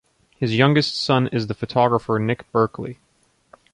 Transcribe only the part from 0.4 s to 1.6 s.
youngest son is the